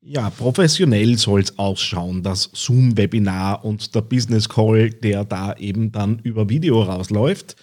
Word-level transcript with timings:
Ja, 0.00 0.30
professionell 0.30 1.18
soll 1.18 1.40
es 1.40 1.58
ausschauen, 1.58 2.22
das 2.22 2.50
Zoom-Webinar 2.54 3.64
und 3.64 3.94
der 3.94 4.02
Business 4.02 4.48
Call, 4.48 4.90
der 4.90 5.24
da 5.24 5.54
eben 5.56 5.90
dann 5.90 6.20
über 6.20 6.48
Video 6.48 6.82
rausläuft. 6.82 7.56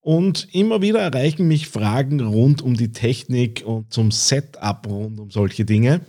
Und 0.00 0.48
immer 0.54 0.80
wieder 0.80 1.00
erreichen 1.00 1.46
mich 1.46 1.68
Fragen 1.68 2.20
rund 2.20 2.62
um 2.62 2.74
die 2.74 2.92
Technik 2.92 3.64
und 3.66 3.92
zum 3.92 4.12
Setup 4.12 4.86
rund 4.86 5.20
um 5.20 5.30
solche 5.30 5.64
Dinge. 5.64 6.00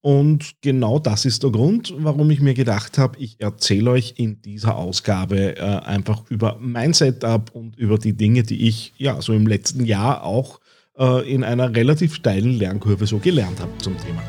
Und 0.00 0.54
genau 0.62 0.98
das 0.98 1.24
ist 1.24 1.42
der 1.42 1.50
Grund, 1.50 1.92
warum 1.98 2.30
ich 2.30 2.40
mir 2.40 2.54
gedacht 2.54 2.98
habe, 2.98 3.18
ich 3.18 3.40
erzähle 3.40 3.90
euch 3.90 4.14
in 4.16 4.40
dieser 4.42 4.76
Ausgabe 4.76 5.56
äh, 5.56 5.60
einfach 5.60 6.24
über 6.30 6.56
mein 6.60 6.94
Setup 6.94 7.50
und 7.54 7.76
über 7.76 7.98
die 7.98 8.16
Dinge, 8.16 8.44
die 8.44 8.66
ich 8.66 8.94
ja 8.96 9.20
so 9.20 9.32
im 9.34 9.46
letzten 9.46 9.84
Jahr 9.84 10.24
auch 10.24 10.60
äh, 10.96 11.30
in 11.30 11.44
einer 11.44 11.74
relativ 11.74 12.14
steilen 12.14 12.58
Lernkurve 12.58 13.06
so 13.06 13.18
gelernt 13.18 13.60
habe 13.60 13.76
zum 13.78 13.96
Thema. 13.98 14.22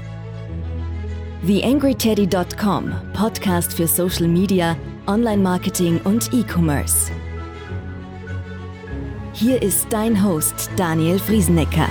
TheAngryTeddy.com, 1.46 2.92
Podcast 3.14 3.72
für 3.72 3.88
Social 3.88 4.28
Media, 4.28 4.76
Online-Marketing 5.08 6.02
und 6.04 6.34
E-Commerce. 6.34 7.12
Hier 9.32 9.62
ist 9.62 9.88
dein 9.90 10.22
Host 10.22 10.70
Daniel 10.76 11.18
Friesenecker. 11.18 11.88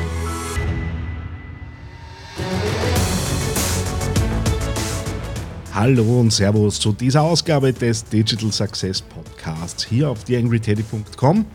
Hallo 5.73 6.20
und 6.20 6.30
Servus 6.30 6.78
zu 6.78 6.92
dieser 6.92 7.23
Ausgabe 7.23 7.73
des 7.73 8.05
Digital 8.05 8.53
Success 8.53 9.01
Podcasts 9.01 9.83
hier 9.83 10.11
auf 10.11 10.25
TheAngryTeddy.com. 10.25 11.47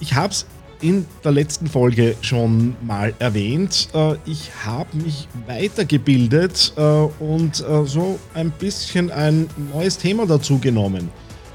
Ich 0.00 0.14
habe 0.14 0.32
es 0.32 0.46
in 0.82 1.06
der 1.24 1.32
letzten 1.32 1.68
Folge 1.68 2.16
schon 2.20 2.76
mal 2.82 3.14
erwähnt. 3.18 3.88
Äh, 3.94 4.16
ich 4.26 4.50
habe 4.64 4.96
mich 4.96 5.28
weitergebildet 5.46 6.74
äh, 6.76 6.80
und 6.80 7.60
äh, 7.60 7.86
so 7.86 8.18
ein 8.34 8.50
bisschen 8.50 9.10
ein 9.10 9.48
neues 9.72 9.96
Thema 9.96 10.26
dazu 10.26 10.58
genommen. 10.58 11.08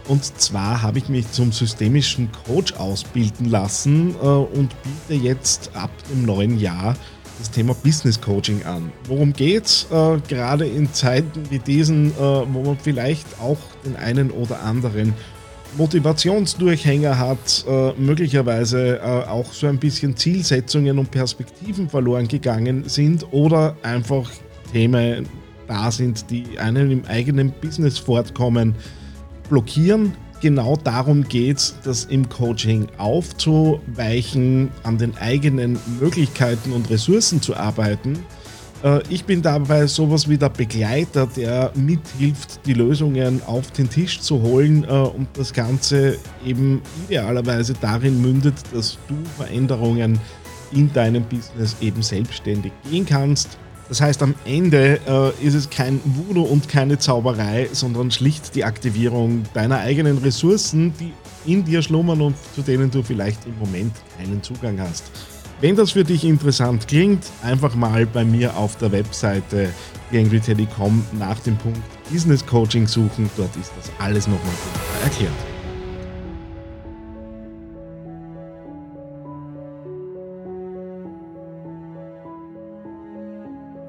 Und 0.08 0.24
zwar 0.40 0.82
habe 0.82 1.00
ich 1.00 1.10
mich 1.10 1.30
zum 1.32 1.52
systemischen 1.52 2.30
Coach 2.46 2.74
ausbilden 2.74 3.50
lassen 3.50 4.16
und 4.16 4.74
biete 4.82 5.22
jetzt 5.22 5.70
ab 5.73 5.90
dem 6.10 6.23
neuen 6.23 6.58
Jahr 6.62 6.96
das 7.40 7.52
Thema 7.52 7.73
Business 7.73 8.22
Coaching 8.22 8.64
an. 8.64 8.90
Worum 9.08 9.34
geht's? 9.34 9.86
Gerade 10.30 10.66
in 10.66 10.94
Zeiten 10.94 11.50
wie 11.50 11.60
diesen, 11.60 12.16
wo 12.16 12.64
man 12.64 12.78
vielleicht 12.82 13.28
auch 13.42 13.58
den 13.84 13.98
einen 13.98 14.32
oder 14.32 14.62
anderen 14.62 15.14
Motivationsdurchhänger 15.78 17.17
hat, 17.17 17.66
äh, 17.67 17.94
möglicherweise 17.94 18.97
äh, 18.97 19.02
auch 19.02 19.53
so 19.53 19.67
ein 19.67 19.78
bisschen 19.78 20.16
Zielsetzungen 20.17 20.97
und 20.97 21.11
Perspektiven 21.11 21.89
verloren 21.89 22.28
gegangen 22.28 22.83
sind 22.88 23.25
oder 23.31 23.78
einfach 23.83 24.30
Themen 24.72 25.28
da 25.67 25.92
sind, 25.92 26.30
die 26.31 26.58
einen 26.59 26.92
im 26.92 27.05
eigenen 27.05 27.52
Business 27.52 27.98
fortkommen, 27.98 28.75
blockieren. 29.50 30.14
Genau 30.42 30.78
darum 30.78 31.23
geht 31.23 31.58
es, 31.58 31.75
das 31.83 32.05
im 32.05 32.30
Coaching 32.30 32.88
aufzuweichen, 32.98 34.70
an 34.83 34.98
den 34.98 35.17
eigenen 35.17 35.80
Möglichkeiten 36.00 36.72
und 36.73 36.89
Ressourcen 36.89 37.42
zu 37.42 37.55
arbeiten 37.55 38.20
ich 39.09 39.25
bin 39.25 39.42
dabei 39.42 39.88
sowas 39.88 40.30
wie 40.30 40.38
der 40.38 40.50
Begleiter, 40.50 41.25
der 41.25 41.72
mithilft, 41.73 42.59
die 42.66 42.73
Lösungen 42.73 43.42
auf 43.45 43.72
den 43.72 43.89
Tisch 43.89 44.20
zu 44.20 44.42
holen 44.42 44.83
äh, 44.83 44.88
und 44.88 45.28
das 45.33 45.52
Ganze 45.52 46.17
eben 46.45 46.81
idealerweise 47.05 47.73
darin 47.80 48.22
mündet, 48.22 48.55
dass 48.73 48.98
du 49.08 49.16
Veränderungen 49.36 50.20
in 50.72 50.92
deinem 50.94 51.23
Business 51.23 51.75
eben 51.81 52.02
selbstständig 52.02 52.72
gehen 52.89 53.05
kannst. 53.05 53.58
Das 53.89 54.02
heißt, 54.02 54.22
am 54.22 54.36
Ende 54.45 55.00
äh, 55.08 55.45
ist 55.45 55.53
es 55.53 55.70
kein 55.70 56.02
Voodoo 56.03 56.44
und 56.44 56.67
keine 56.67 56.98
Zauberei, 56.98 57.70
sondern 57.72 58.11
schlicht 58.11 58.53
die 58.53 58.66
Aktivierung 58.66 59.44
deiner 59.53 59.80
eigenen 59.80 60.17
Ressourcen, 60.17 60.94
die 61.00 61.14
in 61.52 61.64
dir 61.64 61.81
schlummern 61.81 62.22
und 62.22 62.36
zu 62.53 62.61
denen 62.61 62.92
du 62.92 63.02
vielleicht 63.02 63.45
im 63.45 63.58
Moment 63.58 63.93
keinen 64.17 64.43
Zugang 64.43 64.80
hast. 64.80 65.11
Wenn 65.60 65.76
das 65.76 65.92
für 65.92 66.04
dich 66.04 66.23
interessant 66.23 66.88
klingt, 66.88 67.26
einfach 67.42 67.73
mal 67.73 68.06
bei 68.06 68.23
mir 68.23 68.56
auf 68.56 68.78
der 68.78 68.92
Webseite 68.92 69.73
theangryteddy.com 70.12 71.04
nach 71.14 71.40
dem 71.40 71.58
Punkt 71.58 71.82
Business 72.12 72.45
Coaching 72.45 72.86
suchen. 72.86 73.28
Dort 73.36 73.56
ist 73.56 73.72
das 73.76 73.92
alles 73.98 74.28
nochmal 74.28 74.54
erklärt. 75.04 75.34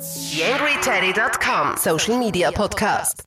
TheAngryTeddy.com 0.00 1.76
Social 1.76 2.18
Media 2.18 2.50
Podcast. 2.50 3.24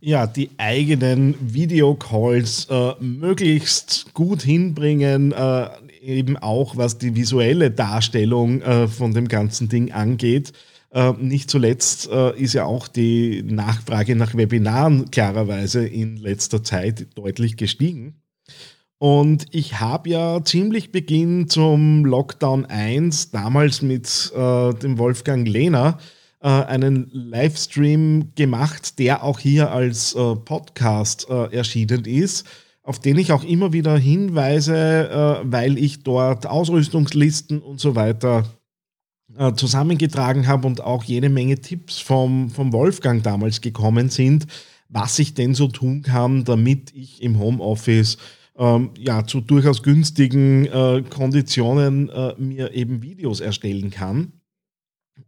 Ja, 0.00 0.26
die 0.26 0.50
eigenen 0.58 1.34
Videocalls 1.40 2.66
äh, 2.70 2.94
möglichst 3.00 4.14
gut 4.14 4.42
hinbringen, 4.42 5.32
äh, 5.32 5.68
eben 6.08 6.36
auch 6.36 6.76
was 6.76 6.98
die 6.98 7.14
visuelle 7.14 7.70
Darstellung 7.70 8.62
äh, 8.62 8.88
von 8.88 9.12
dem 9.12 9.28
ganzen 9.28 9.68
Ding 9.68 9.92
angeht. 9.92 10.52
Äh, 10.90 11.12
nicht 11.12 11.50
zuletzt 11.50 12.08
äh, 12.10 12.36
ist 12.38 12.54
ja 12.54 12.64
auch 12.64 12.88
die 12.88 13.42
Nachfrage 13.42 14.16
nach 14.16 14.34
Webinaren 14.34 15.10
klarerweise 15.10 15.86
in 15.86 16.16
letzter 16.16 16.64
Zeit 16.64 17.06
deutlich 17.14 17.56
gestiegen. 17.56 18.22
Und 18.96 19.46
ich 19.52 19.78
habe 19.78 20.10
ja 20.10 20.42
ziemlich 20.42 20.90
Beginn 20.90 21.48
zum 21.48 22.04
Lockdown 22.04 22.66
1, 22.66 23.30
damals 23.30 23.82
mit 23.82 24.32
äh, 24.34 24.74
dem 24.74 24.98
Wolfgang 24.98 25.46
Lehner, 25.46 25.98
äh, 26.40 26.48
einen 26.48 27.08
Livestream 27.12 28.32
gemacht, 28.34 28.98
der 28.98 29.22
auch 29.22 29.38
hier 29.38 29.70
als 29.70 30.14
äh, 30.14 30.34
Podcast 30.34 31.28
erschienen 31.28 32.06
ist 32.06 32.44
auf 32.88 32.98
den 32.98 33.18
ich 33.18 33.32
auch 33.32 33.44
immer 33.44 33.74
wieder 33.74 33.98
hinweise, 33.98 35.10
äh, 35.44 35.52
weil 35.52 35.76
ich 35.76 36.04
dort 36.04 36.46
Ausrüstungslisten 36.46 37.60
und 37.60 37.78
so 37.78 37.94
weiter 37.94 38.44
äh, 39.36 39.52
zusammengetragen 39.52 40.46
habe 40.46 40.66
und 40.66 40.80
auch 40.80 41.04
jede 41.04 41.28
Menge 41.28 41.60
Tipps 41.60 41.98
vom, 41.98 42.48
vom 42.48 42.72
Wolfgang 42.72 43.22
damals 43.22 43.60
gekommen 43.60 44.08
sind, 44.08 44.46
was 44.88 45.18
ich 45.18 45.34
denn 45.34 45.54
so 45.54 45.68
tun 45.68 46.00
kann, 46.00 46.44
damit 46.44 46.94
ich 46.94 47.22
im 47.22 47.38
Homeoffice 47.38 48.16
ähm, 48.56 48.92
ja, 48.98 49.26
zu 49.26 49.42
durchaus 49.42 49.82
günstigen 49.82 50.64
äh, 50.64 51.04
Konditionen 51.10 52.08
äh, 52.08 52.36
mir 52.38 52.72
eben 52.72 53.02
Videos 53.02 53.40
erstellen 53.40 53.90
kann. 53.90 54.32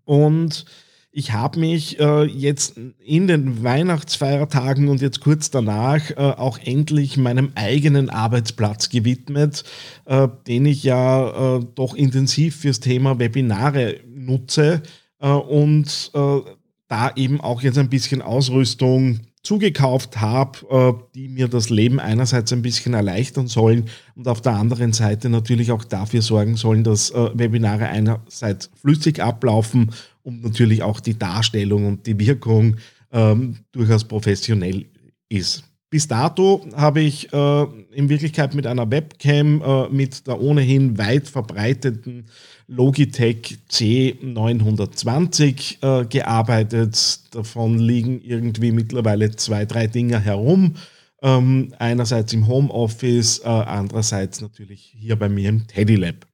Und 0.07 0.65
ich 1.13 1.33
habe 1.33 1.59
mich 1.59 1.99
äh, 1.99 2.25
jetzt 2.25 2.79
in 2.99 3.27
den 3.27 3.65
Weihnachtsfeiertagen 3.65 4.89
und 4.89 5.01
jetzt 5.01 5.21
kurz 5.21 5.51
danach 5.51 6.11
äh, 6.11 6.15
auch 6.15 6.59
endlich 6.59 7.17
meinem 7.17 7.51
eigenen 7.57 8.11
Arbeitsplatz 8.11 8.91
gewidmet, 8.91 9.65
äh, 10.05 10.29
den 10.47 10.67
ich 10.67 10.85
ja 10.85 11.57
äh, 11.57 11.67
doch 11.75 11.95
intensiv 11.95 12.57
fürs 12.57 12.79
Thema 12.79 13.19
Webinare 13.19 13.97
nutze 14.15 14.83
äh, 15.19 15.29
und 15.29 16.13
äh, 16.15 16.41
da 16.87 17.13
eben 17.17 17.41
auch 17.41 17.63
jetzt 17.63 17.79
ein 17.79 17.91
bisschen 17.91 18.23
Ausrüstung 18.23 19.21
zugekauft 19.43 20.21
habe, 20.21 21.09
die 21.15 21.29
mir 21.29 21.49
das 21.49 21.71
Leben 21.71 21.99
einerseits 21.99 22.53
ein 22.53 22.61
bisschen 22.61 22.93
erleichtern 22.93 23.47
sollen 23.47 23.87
und 24.15 24.29
auf 24.29 24.43
der 24.43 24.53
anderen 24.53 24.93
Seite 24.93 25.31
natürlich 25.31 25.73
auch 25.73 25.85
dafür 25.85 26.21
sorgen 26.21 26.57
sollen, 26.57 26.85
dass 26.85 27.13
Webinare 27.15 27.87
einerseits 27.87 28.71
flüssig 28.81 29.23
ablaufen 29.23 29.93
und 30.23 30.45
natürlich 30.45 30.83
auch 30.83 31.01
die 31.01 31.19
Darstellung 31.19 31.87
und 31.87 32.07
die 32.07 32.19
Wirkung 32.19 32.77
ähm, 33.13 33.57
durchaus 33.73 34.05
professionell 34.05 34.87
ist. 35.29 35.65
Bis 35.91 36.07
dato 36.07 36.65
habe 36.77 37.01
ich 37.01 37.33
äh, 37.33 37.63
in 37.91 38.09
Wirklichkeit 38.09 38.55
mit 38.55 38.67
einer 38.67 38.89
Webcam 38.89 39.61
äh, 39.61 39.89
mit 39.89 40.27
der 40.29 40.41
ohnehin 40.41 40.97
weit 40.99 41.29
verbreiteten 41.29 42.27
Logitech 42.71 43.59
C920 43.69 45.83
äh, 45.83 46.07
gearbeitet. 46.07 47.35
Davon 47.35 47.81
liegen 47.81 48.23
irgendwie 48.23 48.71
mittlerweile 48.71 49.35
zwei, 49.35 49.65
drei 49.65 49.89
Dinger 49.89 50.21
herum. 50.21 50.77
Ähm, 51.21 51.75
einerseits 51.79 52.33
im 52.33 52.47
Homeoffice, 52.47 53.41
äh, 53.41 53.49
andererseits 53.49 54.41
natürlich 54.41 54.95
hier 54.97 55.17
bei 55.17 55.29
mir 55.29 55.49
im 55.49 55.67
Teddy 55.67 55.97
Lab. 55.97 56.29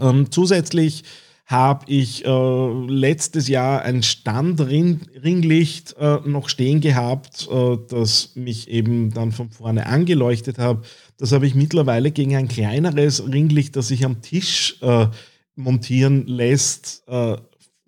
Ähm, 0.00 0.32
zusätzlich 0.32 1.04
habe 1.46 1.84
ich 1.86 2.24
äh, 2.24 2.86
letztes 2.88 3.46
Jahr 3.46 3.82
ein 3.82 4.02
Standringlicht 4.02 5.94
äh, 5.96 6.18
noch 6.24 6.48
stehen 6.48 6.80
gehabt, 6.80 7.48
äh, 7.52 7.76
das 7.88 8.34
mich 8.34 8.68
eben 8.68 9.12
dann 9.12 9.30
von 9.30 9.50
vorne 9.50 9.86
angeleuchtet 9.86 10.58
hat. 10.58 10.84
Das 11.18 11.30
habe 11.30 11.46
ich 11.46 11.54
mittlerweile 11.54 12.10
gegen 12.10 12.34
ein 12.34 12.48
kleineres 12.48 13.32
Ringlicht, 13.32 13.76
das 13.76 13.86
sich 13.88 14.04
am 14.04 14.22
Tisch 14.22 14.78
äh, 14.80 15.06
montieren 15.54 16.26
lässt, 16.26 17.02
äh, 17.08 17.36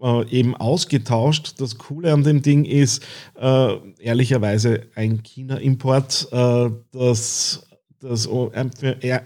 äh, 0.01 0.29
eben 0.31 0.57
ausgetauscht. 0.57 1.55
Das 1.59 1.79
Coole 1.79 2.13
an 2.13 2.25
dem 2.25 2.43
Ding 2.43 2.65
ist 2.65 3.03
ehrlicherweise 3.99 4.83
ein 4.95 5.23
China-Import, 5.23 6.29
das 6.31 7.67
das 8.01 8.29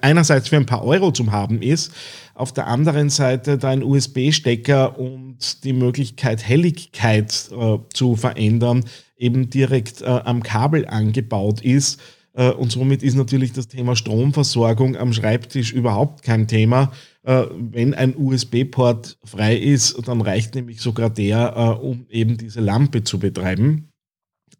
einerseits 0.02 0.49
für 0.49 0.56
ein 0.56 0.67
paar 0.67 0.85
Euro 0.85 1.11
zum 1.11 1.32
haben 1.32 1.62
ist, 1.62 1.93
auf 2.35 2.52
der 2.52 2.69
anderen 2.69 3.11
Seite 3.11 3.58
da 3.58 3.70
ein 3.70 3.82
USB-Stecker 3.82 4.99
und 4.99 5.64
die 5.64 5.73
Möglichkeit, 5.73 6.46
Helligkeit 6.46 7.50
äh, 7.50 7.79
zu 7.93 8.14
verändern, 8.14 8.85
eben 9.17 9.50
direkt 9.50 10.02
äh, 10.02 10.06
am 10.06 10.43
Kabel 10.43 10.87
angebaut 10.87 11.61
ist. 11.61 12.00
Äh, 12.35 12.50
und 12.50 12.70
somit 12.70 13.02
ist 13.02 13.17
natürlich 13.17 13.52
das 13.52 13.67
Thema 13.67 13.96
Stromversorgung 13.96 14.96
am 14.96 15.12
Schreibtisch 15.12 15.73
überhaupt 15.73 16.23
kein 16.23 16.46
Thema. 16.46 16.93
Äh, 17.28 17.46
wenn 17.52 17.92
ein 17.92 18.16
USB-Port 18.16 19.19
frei 19.22 19.54
ist, 19.54 20.08
dann 20.08 20.22
reicht 20.22 20.54
nämlich 20.54 20.80
sogar 20.80 21.10
der, 21.10 21.52
äh, 21.54 21.84
um 21.84 22.06
eben 22.08 22.38
diese 22.38 22.60
Lampe 22.60 23.04
zu 23.04 23.19
betreiben. 23.19 23.90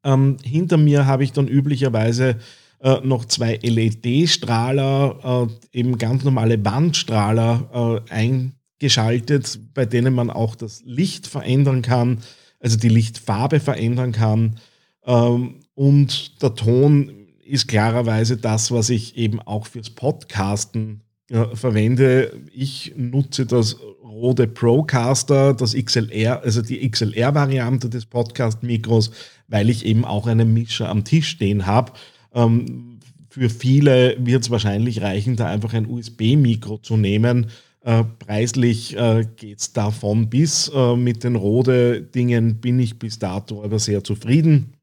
Ähm, 0.05 0.37
hinter 0.45 0.77
mir 0.77 1.07
habe 1.07 1.25
ich 1.25 1.33
dann 1.33 1.49
üblicherweise 1.49 2.37
äh, 2.81 3.01
noch 3.03 3.25
zwei 3.25 3.59
LED-Strahler, 3.63 5.49
eben 5.73 5.97
ganz 5.97 6.25
normale 6.25 6.63
Wandstrahler 6.63 8.05
eingeschaltet, 8.11 9.61
bei 9.73 9.87
denen 9.87 10.13
man 10.13 10.29
auch 10.29 10.55
das 10.55 10.83
Licht 10.85 11.27
verändern 11.27 11.81
kann, 11.81 12.19
also 12.61 12.77
die 12.77 12.91
Lichtfarbe 12.91 13.61
verändern 13.61 14.13
kann. 14.13 14.61
Ähm, 15.07 15.61
und 15.75 16.43
der 16.43 16.55
Ton 16.55 17.29
ist 17.43 17.67
klarerweise 17.67 18.37
das, 18.37 18.71
was 18.71 18.91
ich 18.91 19.17
eben 19.17 19.41
auch 19.41 19.67
fürs 19.67 19.89
Podcasten 19.89 21.01
äh, 21.31 21.55
verwende. 21.55 22.33
Ich 22.53 22.95
nutze 22.97 23.47
das 23.47 23.77
Rode 24.03 24.47
Procaster, 24.47 25.55
das 25.55 25.75
XLR, 25.75 26.43
also 26.43 26.63
die 26.63 26.89
XLR-Variante 26.89 27.89
des 27.89 28.07
Podcast-Mikros, 28.07 29.11
weil 29.47 29.71
ich 29.71 29.85
eben 29.85 30.05
auch 30.05 30.27
einen 30.27 30.53
Mischer 30.53 30.89
am 30.89 31.05
Tisch 31.05 31.29
stehen 31.29 31.67
habe. 31.67 31.93
Ähm, 32.35 32.99
für 33.29 33.51
viele 33.51 34.17
wird 34.19 34.45
es 34.45 34.51
wahrscheinlich 34.51 35.03
reichen, 35.03 35.37
da 35.37 35.47
einfach 35.47 35.75
ein 35.75 35.87
USB-Mikro 35.87 36.79
zu 36.79 36.97
nehmen. 36.97 37.47
Äh, 37.83 38.05
preislich 38.19 38.97
äh, 38.97 39.27
geht 39.37 39.61
es 39.61 39.73
davon 39.73 40.29
bis. 40.29 40.71
Äh, 40.75 40.97
mit 40.97 41.25
den 41.25 41.37
Rode-Dingen 41.37 42.61
bin 42.61 42.81
ich 42.81 42.99
bis 42.99 43.19
dato 43.19 43.63
aber 43.63 43.79
sehr 43.79 44.03
zufrieden. 44.03 44.75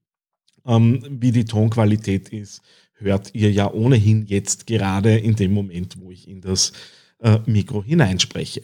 Ähm, 0.65 1.03
wie 1.09 1.31
die 1.31 1.45
Tonqualität 1.45 2.30
ist, 2.30 2.62
hört 2.95 3.33
ihr 3.33 3.51
ja 3.51 3.71
ohnehin 3.71 4.25
jetzt 4.25 4.68
gerade 4.68 5.18
in 5.18 5.36
dem 5.36 5.53
Moment, 5.53 6.00
wo 6.00 6.12
ich 6.12 6.27
in 6.27 6.42
das 6.42 6.74
äh, 7.19 7.39
Mikro 7.45 7.83
hineinspreche. 7.83 8.62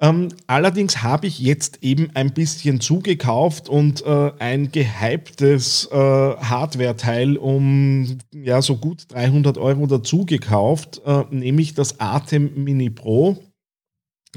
Ähm, 0.00 0.28
allerdings 0.46 1.02
habe 1.02 1.26
ich 1.26 1.40
jetzt 1.40 1.82
eben 1.82 2.10
ein 2.14 2.32
bisschen 2.32 2.80
zugekauft 2.80 3.68
und 3.68 4.04
äh, 4.06 4.30
ein 4.38 4.70
gehyptes 4.70 5.88
äh, 5.90 5.96
Hardware-Teil 5.96 7.36
um 7.36 8.18
ja 8.32 8.62
so 8.62 8.76
gut 8.76 9.06
300 9.08 9.58
Euro 9.58 9.86
dazu 9.86 10.24
gekauft, 10.24 11.02
äh, 11.04 11.24
nämlich 11.30 11.74
das 11.74 11.98
Atem 11.98 12.62
Mini 12.62 12.90
Pro. 12.90 13.42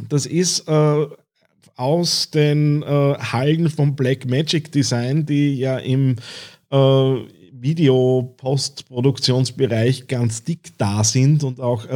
Das 0.10 0.26
ist 0.26 0.68
äh, 0.68 1.06
aus 1.76 2.32
den 2.32 2.82
äh, 2.82 3.16
Hallen 3.20 3.70
vom 3.70 3.96
Black 3.96 4.28
Magic 4.28 4.72
Design, 4.72 5.28
die 5.28 5.58
ja 5.58 5.78
im 5.78 6.16
äh, 6.72 7.16
Video-Postproduktionsbereich 7.62 10.08
ganz 10.08 10.44
dick 10.44 10.72
da 10.78 11.04
sind 11.04 11.44
und 11.44 11.60
auch 11.60 11.88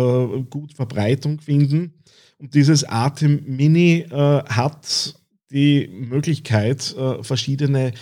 gut 0.50 0.74
Verbreitung 0.74 1.40
finden. 1.42 1.94
Und 2.38 2.54
dieses 2.54 2.84
Atem 2.84 3.44
Mini 3.46 4.06
äh, 4.10 4.44
hat 4.44 5.16
die 5.52 5.88
Möglichkeit, 5.88 6.96
äh, 6.98 7.24
verschiedene 7.24 7.94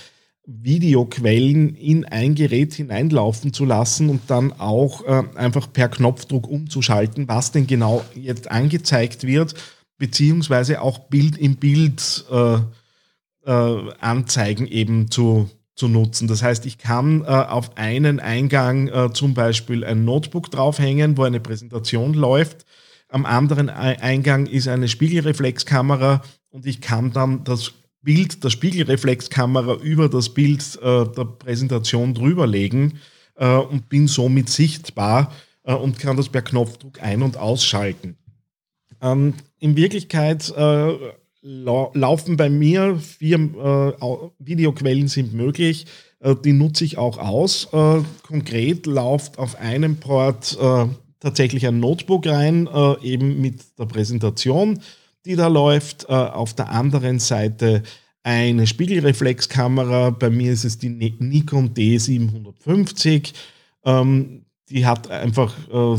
Videoquellen 0.45 1.75
in 1.75 2.05
ein 2.05 2.35
Gerät 2.35 2.73
hineinlaufen 2.73 3.53
zu 3.53 3.63
lassen 3.63 4.09
und 4.09 4.21
dann 4.27 4.51
auch 4.53 5.05
äh, 5.05 5.23
einfach 5.35 5.71
per 5.71 5.87
Knopfdruck 5.87 6.47
umzuschalten, 6.47 7.27
was 7.27 7.51
denn 7.51 7.67
genau 7.67 8.03
jetzt 8.15 8.51
angezeigt 8.51 9.25
wird, 9.25 9.53
beziehungsweise 9.97 10.81
auch 10.81 10.99
Bild 11.07 11.37
im 11.37 11.55
Bild 11.55 12.25
äh, 12.29 12.57
äh, 13.45 13.93
Anzeigen 13.99 14.67
eben 14.67 15.09
zu, 15.09 15.49
zu 15.75 15.87
nutzen. 15.87 16.27
Das 16.27 16.43
heißt, 16.43 16.65
ich 16.65 16.77
kann 16.77 17.23
äh, 17.23 17.27
auf 17.27 17.77
einen 17.77 18.19
Eingang 18.19 18.87
äh, 18.87 19.11
zum 19.13 19.33
Beispiel 19.33 19.83
ein 19.83 20.05
Notebook 20.05 20.51
draufhängen, 20.51 21.17
wo 21.17 21.23
eine 21.23 21.39
Präsentation 21.39 22.13
läuft 22.13 22.65
am 23.13 23.27
anderen 23.27 23.69
Eingang 23.69 24.47
ist 24.47 24.67
eine 24.67 24.87
Spiegelreflexkamera 24.87 26.23
und 26.49 26.65
ich 26.65 26.81
kann 26.81 27.13
dann 27.13 27.43
das 27.43 27.73
Bild 28.01 28.43
der 28.43 28.49
Spiegelreflexkamera 28.49 29.75
über 29.75 30.09
das 30.09 30.33
Bild 30.33 30.79
äh, 30.81 31.05
der 31.05 31.25
Präsentation 31.25 32.15
drüberlegen 32.15 32.99
äh, 33.35 33.55
und 33.55 33.87
bin 33.87 34.07
somit 34.07 34.49
sichtbar 34.49 35.31
äh, 35.61 35.75
und 35.75 35.99
kann 35.99 36.17
das 36.17 36.29
per 36.29 36.41
Knopfdruck 36.41 37.03
ein- 37.03 37.21
und 37.21 37.37
ausschalten. 37.37 38.17
Ähm, 38.99 39.35
in 39.59 39.77
Wirklichkeit 39.77 40.49
äh, 40.57 40.97
laufen 41.43 42.37
bei 42.37 42.49
mir 42.49 42.97
vier 42.97 43.37
äh, 43.37 44.15
Videoquellen 44.39 45.07
sind 45.07 45.33
möglich. 45.33 45.85
Äh, 46.19 46.35
die 46.43 46.53
nutze 46.53 46.85
ich 46.85 46.97
auch 46.97 47.17
aus. 47.17 47.67
konkret 48.23 48.85
läuft 48.85 49.37
auf 49.37 49.59
einem 49.59 49.97
Port 49.97 50.57
tatsächlich 51.23 51.65
ein 51.65 51.79
Notebook 51.79 52.27
rein, 52.27 52.67
äh, 52.67 53.01
eben 53.01 53.41
mit 53.41 53.79
der 53.79 53.85
Präsentation, 53.85 54.79
die 55.25 55.35
da 55.35 55.47
läuft. 55.47 56.03
Äh, 56.09 56.13
auf 56.13 56.53
der 56.53 56.69
anderen 56.69 57.19
Seite 57.19 57.81
eine 58.23 58.67
Spiegelreflexkamera. 58.67 60.11
Bei 60.11 60.29
mir 60.29 60.51
ist 60.51 60.65
es 60.65 60.77
die 60.77 60.89
Nikon 60.89 61.73
D750. 61.73 63.33
Ähm, 63.85 64.45
die 64.69 64.85
hat 64.85 65.09
einfach 65.09 65.55
äh, 65.71 65.97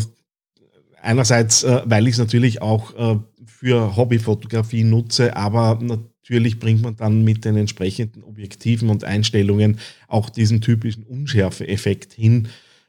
einerseits, 1.00 1.64
äh, 1.64 1.82
weil 1.86 2.06
ich 2.06 2.14
es 2.14 2.18
natürlich 2.18 2.60
auch 2.60 2.94
äh, 2.94 3.18
für 3.46 3.96
Hobbyfotografie 3.96 4.84
nutze, 4.84 5.36
aber 5.36 5.78
natürlich 5.82 6.58
bringt 6.58 6.82
man 6.82 6.96
dann 6.96 7.22
mit 7.24 7.44
den 7.44 7.56
entsprechenden 7.56 8.22
Objektiven 8.22 8.88
und 8.88 9.04
Einstellungen 9.04 9.78
auch 10.08 10.30
diesen 10.30 10.60
typischen 10.60 11.04
Unschärfe-Effekt 11.04 12.12
hin, 12.12 12.48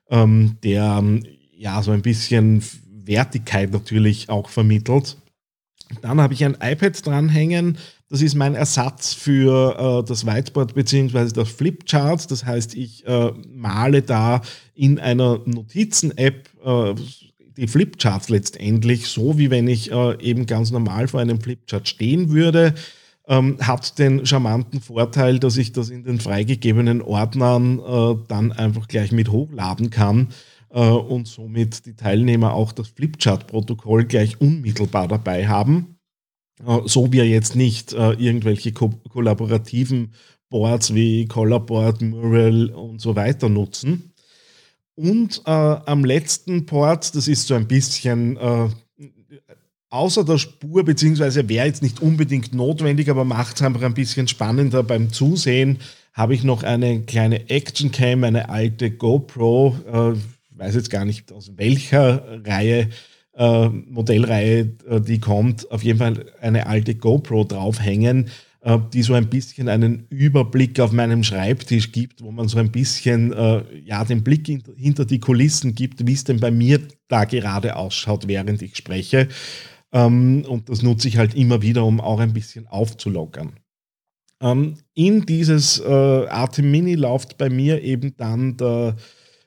ähm, 0.10 0.58
der 0.64 1.04
ja, 1.58 1.82
so 1.82 1.92
ein 1.92 2.02
bisschen 2.02 2.62
Wertigkeit 3.06 3.72
natürlich 3.72 4.30
auch 4.30 4.50
vermittelt. 4.50 5.18
Dann 6.02 6.20
habe 6.20 6.34
ich 6.34 6.44
ein 6.44 6.58
iPad 6.60 7.06
dranhängen. 7.06 7.78
Das 8.10 8.22
ist 8.22 8.36
mein 8.36 8.56
Ersatz 8.56 9.14
für 9.14 10.02
äh, 10.04 10.08
das 10.08 10.26
Whiteboard 10.26 10.74
bzw. 10.74 11.32
das 11.32 11.50
Flipchart. 11.50 12.30
Das 12.32 12.46
heißt, 12.46 12.76
ich 12.76 13.06
äh, 13.08 13.32
male 13.54 14.02
da 14.02 14.42
in 14.74 15.00
einer 15.00 15.42
Notizen-App 15.46 16.50
äh, 16.64 16.96
die 17.58 17.68
Flipcharts 17.68 18.30
letztendlich, 18.30 19.08
so 19.08 19.38
wie 19.38 19.50
wenn 19.50 19.68
ich 19.68 19.92
äh, 19.92 20.22
eben 20.22 20.46
ganz 20.46 20.72
normal 20.72 21.08
vor 21.08 21.20
einem 21.20 21.40
Flipchart 21.40 21.88
stehen 21.88 22.30
würde. 22.30 22.74
Ähm, 23.28 23.58
hat 23.60 23.98
den 23.98 24.26
charmanten 24.26 24.82
Vorteil, 24.82 25.40
dass 25.40 25.58
ich 25.58 25.72
das 25.72 25.90
in 25.90 26.04
den 26.04 26.20
freigegebenen 26.20 27.02
Ordnern 27.02 27.80
äh, 27.80 28.16
dann 28.28 28.52
einfach 28.52 28.88
gleich 28.88 29.12
mit 29.12 29.32
hochladen 29.32 29.90
kann 29.90 30.28
äh, 30.70 30.80
und 30.80 31.28
somit 31.28 31.88
die 31.88 31.96
Teilnehmer 31.96 32.54
auch 32.54 32.72
das 32.72 32.90
Flipchart-Protokoll 32.90 34.06
gleich 34.06 34.40
unmittelbar 34.40 35.08
dabei 35.08 35.48
haben. 35.48 35.98
Äh, 36.64 36.82
so 36.86 37.12
wir 37.12 37.28
jetzt 37.28 37.56
nicht 37.56 37.94
äh, 37.94 38.12
irgendwelche 38.12 38.74
ko 38.74 38.90
kollaborativen 39.10 40.14
Boards 40.50 40.94
wie 40.94 41.26
Colorboard, 41.26 42.02
Mural 42.02 42.70
und 42.70 43.02
so 43.02 43.16
weiter 43.16 43.50
nutzen. 43.50 44.14
Und 44.96 45.42
äh, 45.46 45.52
am 45.52 46.06
letzten 46.06 46.66
Port, 46.66 47.16
das 47.16 47.28
ist 47.28 47.48
so 47.48 47.56
ein 47.56 47.68
bisschen 47.68 48.38
äh, 48.38 48.70
außer 49.96 50.24
der 50.24 50.38
Spur, 50.38 50.84
beziehungsweise 50.84 51.48
wäre 51.48 51.68
jetzt 51.68 51.82
nicht 51.82 52.02
unbedingt 52.02 52.54
notwendig, 52.54 53.10
aber 53.10 53.24
macht 53.24 53.56
es 53.56 53.62
einfach 53.62 53.82
ein 53.82 53.94
bisschen 53.94 54.28
spannender 54.28 54.84
beim 54.84 55.12
Zusehen, 55.12 55.80
habe 56.14 56.34
ich 56.34 56.44
noch 56.44 56.64
eine 56.64 57.02
kleine 57.02 57.50
Action 57.50 57.92
Cam, 57.92 58.24
eine 58.24 58.50
alte 58.50 58.92
GoPro, 58.92 59.76
äh, 59.86 60.58
weiß 60.58 60.76
jetzt 60.76 60.90
gar 60.90 61.06
nicht 61.06 61.32
aus 61.32 61.52
welcher 61.56 62.42
Reihe, 62.46 62.90
äh, 63.36 63.68
Modellreihe 63.68 64.72
äh, 64.88 65.02
die 65.02 65.20
kommt, 65.20 65.70
auf 65.72 65.84
jeden 65.84 66.00
Fall 66.00 66.26
eine 66.42 66.68
alte 66.68 66.96
GoPro 66.96 67.44
draufhängen, 67.44 68.30
äh, 68.66 68.80
die 68.92 69.04
so 69.04 69.14
ein 69.14 69.30
bisschen 69.30 69.70
einen 69.70 70.08
Überblick 70.10 70.80
auf 70.80 70.92
meinem 70.92 71.24
Schreibtisch 71.24 71.92
gibt, 71.92 72.22
wo 72.24 72.32
man 72.32 72.48
so 72.48 72.58
ein 72.58 72.72
bisschen 72.72 73.32
äh, 73.32 73.64
ja, 73.86 74.04
den 74.04 74.24
Blick 74.24 74.50
in, 74.50 74.64
hinter 74.76 75.06
die 75.06 75.20
Kulissen 75.20 75.76
gibt, 75.76 76.06
wie 76.08 76.14
es 76.14 76.24
denn 76.24 76.40
bei 76.40 76.50
mir 76.50 76.80
da 77.08 77.26
gerade 77.26 77.76
ausschaut, 77.76 78.28
während 78.28 78.62
ich 78.64 78.76
spreche. 78.76 79.28
Ähm, 79.94 80.44
und 80.50 80.68
das 80.70 80.82
nutze 80.82 81.08
ich 81.08 81.18
halt 81.18 81.36
immer 81.36 81.62
wieder, 81.62 81.86
um 81.86 82.02
auch 82.02 82.20
ein 82.20 82.34
bisschen 82.34 82.66
aufzulockern. 82.66 83.54
Ähm, 84.42 84.78
in 84.96 85.28
dieses 85.28 85.80
äh, 85.80 85.86
Artem 86.28 86.72
Mini 86.72 86.96
läuft 86.96 87.38
bei 87.38 87.50
mir 87.50 87.84
eben 87.84 88.18
dann 88.18 88.58
der 88.58 88.96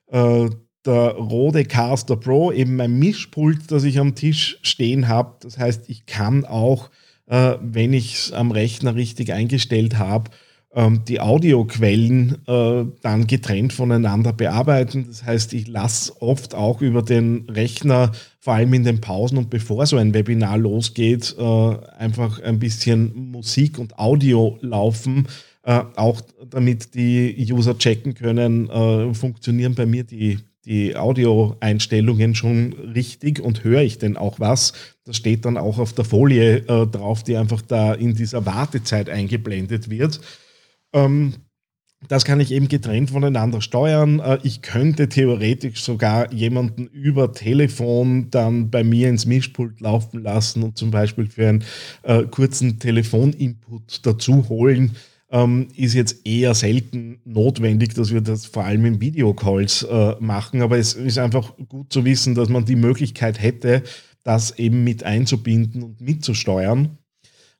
äh, 0.07 0.49
der 0.87 1.11
Rode 1.11 1.65
Caster 1.65 2.17
Pro, 2.17 2.53
eben 2.53 2.77
mein 2.77 2.99
Mischpult, 2.99 3.71
das 3.71 3.83
ich 3.83 3.99
am 3.99 4.15
Tisch 4.15 4.59
stehen 4.63 5.09
habe. 5.09 5.37
Das 5.41 5.59
heißt, 5.59 5.91
ich 5.91 6.07
kann 6.07 6.45
auch, 6.45 6.89
äh, 7.29 7.55
wenn 7.61 7.93
ich 7.93 8.15
es 8.15 8.33
am 8.33 8.51
Rechner 8.51 8.95
richtig 8.95 9.33
eingestellt 9.33 9.99
habe, 9.99 10.31
ähm, 10.75 11.03
die 11.09 11.21
Audioquellen 11.21 12.47
äh, 12.47 12.85
dann 13.03 13.27
getrennt 13.27 13.73
voneinander 13.73 14.33
bearbeiten. 14.33 15.07
Das 15.09 15.25
heißt, 15.25 15.55
ich 15.55 15.67
lasse 15.67 16.21
oft 16.21 16.55
auch 16.55 16.81
über 16.83 17.03
den 17.03 17.49
Rechner, 17.49 18.13
vor 18.41 18.55
allem 18.55 18.75
in 18.75 18.85
den 18.85 19.01
Pausen 19.01 19.39
und 19.39 19.51
bevor 19.51 19.87
so 19.87 19.97
ein 19.97 20.15
Webinar 20.15 20.59
losgeht, 20.59 21.35
äh, 21.39 21.77
einfach 21.99 22.41
ein 22.43 22.59
bisschen 22.59 23.31
Musik 23.31 23.79
und 23.79 23.99
Audio 23.99 24.59
laufen. 24.61 25.27
Äh, 25.63 25.83
auch 25.97 26.21
damit 26.49 26.95
die 26.95 27.47
User 27.51 27.77
checken 27.77 28.15
können, 28.15 28.71
äh, 28.71 29.13
funktionieren 29.15 29.75
bei 29.75 29.87
mir 29.87 30.05
die, 30.05 30.39
die 30.69 30.97
Audio-Einstellungen 30.97 32.35
schon 32.35 32.75
richtig 32.75 33.41
und 33.41 33.65
höre 33.65 33.81
ich 33.81 33.99
denn 33.99 34.19
auch 34.19 34.39
was. 34.39 34.75
Das 35.05 35.17
steht 35.17 35.47
dann 35.47 35.57
auch 35.57 35.79
auf 35.79 35.95
der 35.95 36.05
Folie 36.05 36.59
äh, 36.59 36.87
drauf, 36.87 37.25
die 37.25 37.37
einfach 37.39 37.63
da 37.63 37.95
in 37.95 38.15
dieser 38.15 38.45
Wartezeit 38.45 39.09
eingeblendet 39.09 39.89
wird. 39.89 40.21
Ähm, 40.93 41.33
das 42.07 42.25
kann 42.25 42.39
ich 42.39 42.53
eben 42.53 42.69
getrennt 42.69 43.11
voneinander 43.11 43.63
steuern. 43.63 44.21
Äh, 44.21 44.39
ich 44.43 44.61
könnte 44.61 45.09
theoretisch 45.09 45.83
sogar 45.83 46.33
jemanden 46.35 46.87
über 46.87 47.33
Telefon 47.33 48.31
dann 48.31 48.71
bei 48.71 48.85
mir 48.85 49.09
ins 49.09 49.25
Mischpult 49.25 49.81
laufen 49.81 50.23
lassen 50.23 50.63
und 50.63 50.77
zum 50.77 50.91
Beispiel 50.91 51.29
für 51.29 51.49
einen 51.49 51.65
äh, 52.03 52.25
kurzen 52.25 52.79
Telefoninput 52.79 54.07
dazu 54.07 54.51
holen. 54.51 54.97
Ähm, 55.31 55.69
ist 55.77 55.95
jetzt 55.95 56.27
eher 56.27 56.55
selten 56.55 57.21
notwendig, 57.25 57.95
dass 57.95 58.13
wir 58.13 58.23
das 58.23 58.47
vor 58.47 58.65
allem 58.65 58.87
in 58.87 59.01
Videocalls 59.01 59.83
äh, 59.83 60.15
machen, 60.21 60.63
aber 60.63 60.79
es 60.79 60.95
ist 60.95 61.19
einfach 61.19 61.55
gut 61.69 61.93
zu 61.93 62.05
wissen, 62.07 62.35
dass 62.35 62.49
man 62.49 62.65
die 62.65 62.77
Möglichkeit 62.77 63.41
hätte, 63.41 63.83
das 64.23 64.59
eben 64.59 64.85
mit 64.85 65.05
einzubinden 65.05 65.83
und 65.83 66.01
mitzusteuern. 66.01 66.99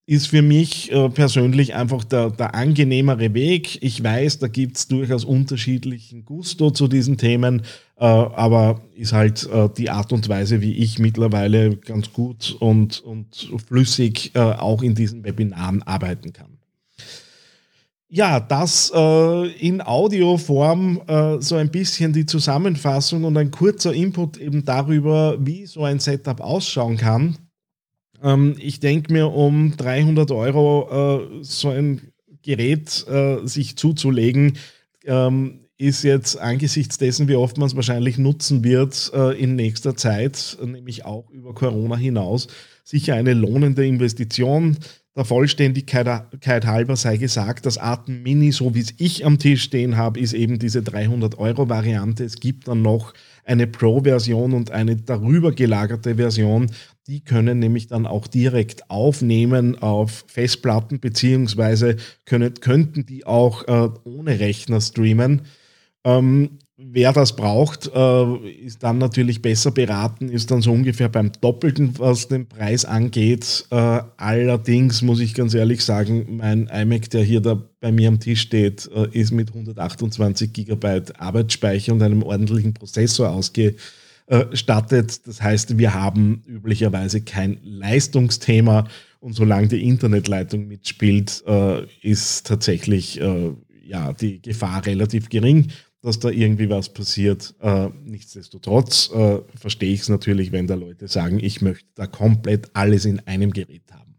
ist 0.09 0.27
für 0.27 0.41
mich 0.41 0.89
äh, 0.89 1.09
persönlich 1.09 1.75
einfach 1.75 2.05
der, 2.05 2.29
der 2.29 2.55
angenehmere 2.55 3.33
Weg. 3.33 3.83
Ich 3.83 4.01
weiß, 4.01 4.39
da 4.39 4.47
gibt 4.47 4.77
es 4.77 4.87
durchaus 4.87 5.25
unterschiedlichen 5.25 6.23
Gusto 6.23 6.71
zu 6.71 6.87
diesen 6.87 7.17
Themen, 7.17 7.63
aber 7.97 8.83
ist 8.93 9.11
halt 9.11 9.49
die 9.75 9.89
Art 9.89 10.13
und 10.13 10.29
Weise, 10.29 10.61
wie 10.61 10.73
ich 10.73 10.99
mittlerweile 10.99 11.75
ganz 11.75 12.13
gut 12.13 12.55
und, 12.59 12.99
und 12.99 13.49
flüssig 13.67 14.33
auch 14.35 14.83
in 14.83 14.93
diesen 14.93 15.23
Webinaren 15.23 15.81
arbeiten 15.81 16.31
kann. 16.31 16.56
Ja, 18.09 18.39
das 18.39 18.89
äh, 18.95 19.47
in 19.59 19.81
Audioform 19.81 21.01
äh, 21.07 21.41
so 21.41 21.55
ein 21.55 21.69
bisschen 21.71 22.13
die 22.13 22.25
Zusammenfassung 22.25 23.25
und 23.25 23.35
ein 23.35 23.51
kurzer 23.51 23.93
Input 23.93 24.37
eben 24.37 24.63
darüber, 24.63 25.37
wie 25.45 25.65
so 25.65 25.83
ein 25.83 25.99
Setup 25.99 26.39
ausschauen 26.39 26.95
kann. 26.95 27.37
Ähm, 28.23 28.55
ich 28.59 28.79
denke 28.79 29.11
mir, 29.11 29.27
um 29.27 29.75
300 29.75 30.31
Euro 30.31 31.19
äh, 31.19 31.43
so 31.43 31.69
ein 31.69 32.13
Gerät 32.43 33.05
äh, 33.09 33.45
sich 33.45 33.75
zuzulegen, 33.75 34.57
ähm, 35.03 35.65
ist 35.77 36.03
jetzt 36.03 36.39
angesichts 36.39 36.97
dessen, 36.97 37.27
wie 37.27 37.35
oft 37.35 37.57
man 37.57 37.67
es 37.67 37.75
wahrscheinlich 37.75 38.17
nutzen 38.17 38.63
wird 38.63 39.11
äh, 39.13 39.37
in 39.37 39.55
nächster 39.55 39.97
Zeit, 39.97 40.57
nämlich 40.63 41.03
auch 41.03 41.29
über 41.29 41.53
Corona 41.53 41.97
hinaus, 41.97 42.47
sicher 42.85 43.15
eine 43.15 43.33
lohnende 43.33 43.85
Investition. 43.85 44.77
Der 45.17 45.25
Vollständigkeit 45.25 46.67
halber 46.67 46.95
sei 46.95 47.17
gesagt, 47.17 47.65
das 47.65 47.79
Atem 47.79 48.21
Mini, 48.21 48.51
so 48.51 48.75
wie 48.75 48.81
es 48.81 48.93
ich 49.00 49.25
am 49.25 49.39
Tisch 49.39 49.63
stehen 49.63 49.97
habe, 49.97 50.19
ist 50.19 50.33
eben 50.33 50.59
diese 50.59 50.83
300 50.83 51.39
Euro 51.39 51.67
Variante. 51.69 52.24
Es 52.24 52.36
gibt 52.36 52.67
dann 52.67 52.83
noch 52.83 53.15
eine 53.43 53.65
Pro-Version 53.65 54.53
und 54.53 54.69
eine 54.69 54.95
darüber 54.95 55.53
gelagerte 55.53 56.17
Version. 56.17 56.69
Die 57.07 57.21
können 57.21 57.57
nämlich 57.57 57.88
dann 57.88 58.05
auch 58.05 58.27
direkt 58.27 58.91
aufnehmen 58.91 59.79
auf 59.79 60.24
Festplatten, 60.27 61.00
beziehungsweise 61.00 61.95
können, 62.25 62.53
könnten 62.53 63.07
die 63.07 63.25
auch 63.25 63.67
äh, 63.67 63.89
ohne 64.03 64.39
Rechner 64.39 64.81
streamen. 64.81 65.41
Ähm, 66.03 66.59
wer 66.77 67.12
das 67.12 67.36
braucht, 67.36 67.91
äh, 67.93 68.50
ist 68.50 68.84
dann 68.84 69.00
natürlich 69.00 69.41
besser 69.41 69.72
beraten, 69.72 70.29
ist 70.29 70.51
dann 70.51 70.62
so 70.62 70.72
ungefähr 70.72 71.10
beim 71.10 71.31
Doppelten, 71.41 71.98
was 71.98 72.27
den 72.27 72.48
Preis 72.48 72.86
angeht. 72.86 73.65
Äh, 73.72 74.01
allerdings 74.17 75.01
muss 75.01 75.19
ich 75.19 75.34
ganz 75.34 75.55
ehrlich 75.55 75.84
sagen, 75.84 76.38
mein 76.38 76.67
iMac, 76.67 77.10
der 77.10 77.24
hier 77.24 77.41
da 77.41 77.60
bei 77.79 77.91
mir 77.91 78.10
am 78.10 78.19
Tisch 78.19 78.41
steht, 78.41 78.88
äh, 78.96 79.07
ist 79.12 79.31
mit 79.31 79.50
128 79.50 80.53
GB 80.53 81.01
Arbeitsspeicher 81.17 81.93
und 81.93 82.03
einem 82.03 82.22
ordentlichen 82.22 82.75
Prozessor 82.75 83.29
ausgestattet. 83.29 85.25
Das 85.25 85.41
heißt, 85.41 85.79
wir 85.79 85.96
haben 85.96 86.43
üblicherweise 86.46 87.22
kein 87.22 87.57
Leistungsthema 87.63 88.88
und 89.19 89.34
solange 89.34 89.67
die 89.67 89.84
Internetleitung 89.84 90.67
mitspielt, 90.67 91.43
ist 92.03 92.46
tatsächlich 92.46 93.19
ja, 93.88 94.13
die 94.13 94.41
Gefahr 94.41 94.86
relativ 94.86 95.29
gering 95.29 95.72
dass 96.07 96.19
da 96.19 96.29
irgendwie 96.29 96.69
was 96.69 96.87
passiert. 96.89 97.53
Äh, 97.59 97.89
nichtsdestotrotz 98.05 99.11
äh, 99.13 99.39
verstehe 99.55 99.93
ich 99.93 100.01
es 100.01 100.09
natürlich, 100.09 100.53
wenn 100.53 100.65
da 100.65 100.75
Leute 100.75 101.09
sagen, 101.09 101.39
ich 101.41 101.61
möchte 101.61 101.85
da 101.95 102.07
komplett 102.07 102.69
alles 102.73 103.03
in 103.03 103.19
einem 103.27 103.51
Gerät 103.51 103.83
haben. 103.91 104.15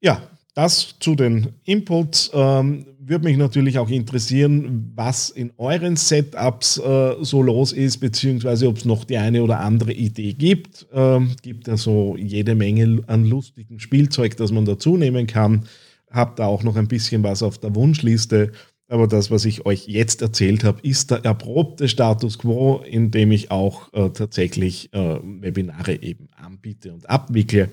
Ja, 0.00 0.22
das 0.54 0.94
zu 1.00 1.16
den 1.16 1.48
Inputs. 1.64 2.30
Ähm, 2.32 2.86
würde 3.00 3.24
mich 3.24 3.36
natürlich 3.36 3.80
auch 3.80 3.88
interessieren, 3.90 4.92
was 4.94 5.30
in 5.30 5.52
euren 5.58 5.96
Setups 5.96 6.78
äh, 6.78 7.16
so 7.20 7.42
los 7.42 7.72
ist, 7.72 7.98
beziehungsweise 7.98 8.68
ob 8.68 8.76
es 8.76 8.84
noch 8.84 9.04
die 9.04 9.16
eine 9.16 9.42
oder 9.42 9.58
andere 9.58 9.92
Idee 9.92 10.34
gibt. 10.34 10.86
Ähm, 10.92 11.32
gibt 11.42 11.66
ja 11.66 11.76
so 11.76 12.16
jede 12.16 12.54
Menge 12.54 13.02
an 13.08 13.24
lustigem 13.24 13.80
Spielzeug, 13.80 14.36
das 14.36 14.52
man 14.52 14.66
dazu 14.66 14.96
nehmen 14.96 15.26
kann. 15.26 15.64
Habt 16.12 16.38
da 16.38 16.46
auch 16.46 16.62
noch 16.62 16.76
ein 16.76 16.86
bisschen 16.86 17.24
was 17.24 17.42
auf 17.42 17.58
der 17.58 17.74
Wunschliste. 17.74 18.52
Aber 18.90 19.06
das, 19.06 19.30
was 19.30 19.44
ich 19.44 19.66
euch 19.66 19.86
jetzt 19.86 20.20
erzählt 20.20 20.64
habe, 20.64 20.80
ist 20.82 21.12
der 21.12 21.24
erprobte 21.24 21.88
Status 21.88 22.40
quo, 22.40 22.82
in 22.84 23.12
dem 23.12 23.30
ich 23.30 23.52
auch 23.52 23.92
äh, 23.92 24.10
tatsächlich 24.10 24.92
äh, 24.92 25.20
Webinare 25.22 26.02
eben 26.02 26.28
anbiete 26.34 26.92
und 26.92 27.08
abwickle. 27.08 27.70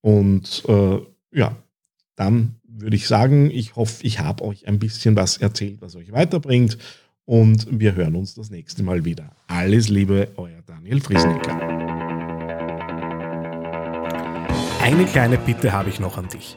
Und 0.00 0.62
äh, 0.66 1.00
ja, 1.32 1.54
dann 2.16 2.54
würde 2.66 2.96
ich 2.96 3.06
sagen, 3.06 3.50
ich 3.50 3.76
hoffe, 3.76 4.06
ich 4.06 4.20
habe 4.20 4.42
euch 4.42 4.66
ein 4.66 4.78
bisschen 4.78 5.16
was 5.16 5.36
erzählt, 5.36 5.82
was 5.82 5.96
euch 5.96 6.12
weiterbringt. 6.12 6.78
Und 7.26 7.66
wir 7.70 7.94
hören 7.94 8.16
uns 8.16 8.34
das 8.34 8.48
nächste 8.48 8.82
Mal 8.82 9.04
wieder. 9.04 9.36
Alles 9.48 9.90
Liebe, 9.90 10.28
euer 10.36 10.62
Daniel 10.66 11.02
Friesnecker. 11.02 11.60
Eine 14.80 15.04
kleine 15.04 15.36
Bitte 15.36 15.72
habe 15.72 15.90
ich 15.90 16.00
noch 16.00 16.16
an 16.16 16.28
dich. 16.28 16.56